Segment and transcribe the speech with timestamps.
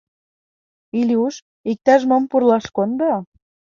[0.99, 1.35] —Илюш,
[1.71, 3.13] иктаж-мом пурлаш кондо.